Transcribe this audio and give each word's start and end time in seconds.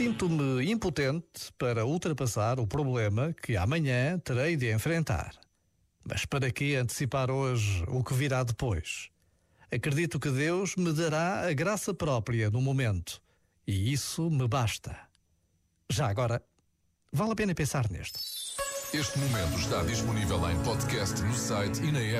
Sinto-me 0.00 0.64
impotente 0.70 1.52
para 1.58 1.84
ultrapassar 1.84 2.58
o 2.58 2.66
problema 2.66 3.34
que 3.34 3.54
amanhã 3.54 4.18
terei 4.18 4.56
de 4.56 4.72
enfrentar. 4.72 5.34
Mas 6.02 6.24
para 6.24 6.50
que 6.50 6.74
antecipar 6.74 7.30
hoje 7.30 7.84
o 7.86 8.02
que 8.02 8.14
virá 8.14 8.42
depois? 8.42 9.10
Acredito 9.70 10.18
que 10.18 10.30
Deus 10.30 10.74
me 10.74 10.90
dará 10.94 11.46
a 11.46 11.52
graça 11.52 11.92
própria 11.92 12.48
no 12.48 12.62
momento, 12.62 13.20
e 13.66 13.92
isso 13.92 14.30
me 14.30 14.48
basta. 14.48 14.98
Já 15.90 16.08
agora, 16.08 16.42
vale 17.12 17.32
a 17.32 17.36
pena 17.36 17.54
pensar 17.54 17.90
neste. 17.90 18.20
Este 18.94 19.18
momento 19.18 19.58
está 19.58 19.82
disponível 19.82 20.50
em 20.50 20.58
podcast 20.62 21.20
no 21.20 21.34
site 21.34 21.78
e 21.82 21.92
na 21.92 22.00
app. 22.00 22.18